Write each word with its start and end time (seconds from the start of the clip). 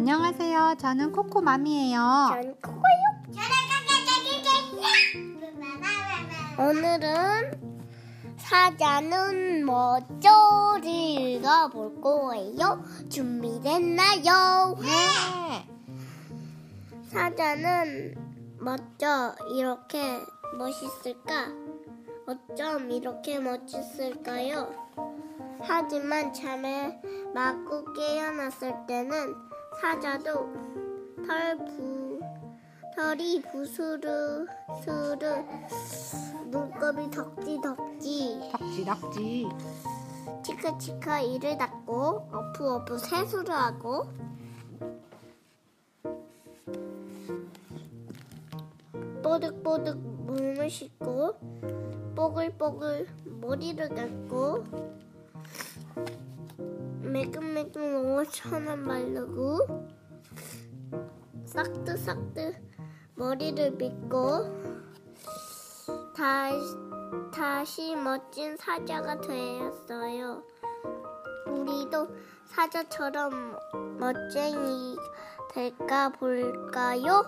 누구세요? 0.00 0.74
저는 0.78 1.12
코코맘이에요. 1.12 2.28
전 2.30 2.54
코코요. 2.60 3.08
오늘은 6.58 7.68
사자는 8.36 9.64
뭐죠?를 9.64 10.84
읽어볼 10.86 12.00
거예요. 12.00 12.82
준비됐나요? 13.08 14.76
네. 14.80 15.68
사자는 17.08 18.14
멋져 18.60 19.34
이렇게 19.54 20.00
멋있을까? 20.56 21.48
어쩜 22.26 22.90
이렇게 22.90 23.38
멋있을까요? 23.38 24.74
하지만 25.62 26.32
잠에 26.32 27.00
맞고 27.34 27.92
깨어났을 27.92 28.74
때는 28.86 29.34
사자도 29.80 30.52
털 31.26 31.56
부, 31.56 32.20
털이 32.96 33.42
부스르 33.42 34.44
스르 34.82 35.44
눈곱이 36.46 37.10
덕지 37.10 37.60
덕지. 37.62 38.50
덕지 38.52 38.84
덕지. 38.84 39.48
치카치카 40.42 41.20
이를 41.20 41.56
닦고 41.56 42.28
어프어프 42.32 42.98
세수를 42.98 43.54
하고. 43.54 44.06
뽀득뽀득 49.22 49.98
몸을 49.98 50.68
씻고 50.68 51.34
뽀글뽀글 52.16 53.06
머리를 53.40 53.88
감고 53.90 54.64
매끈매끈 57.08 58.18
옷천을 58.18 58.84
바르고 58.84 59.88
싹드싹드 61.46 62.54
머리를 63.14 63.76
빗고 63.78 64.78
다시, 66.14 66.56
다시 67.32 67.96
멋진 67.96 68.56
사자가 68.56 69.20
되었어요. 69.20 70.42
우리도 71.46 72.08
사자처럼 72.46 73.56
멋쟁이 73.98 74.96
될까 75.50 76.10
볼까요? 76.10 77.24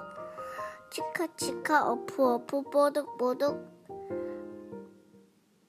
치카치카 0.90 1.90
어프어프 1.90 2.62
뽀득뽀득 2.70 3.70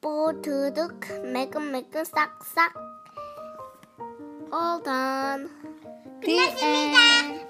뽀드득 0.02 1.00
매끈매끈 1.32 2.04
싹싹 2.04 2.91
All 4.52 4.80
done. 4.82 5.50
The 6.22 6.38
end. 6.62 7.42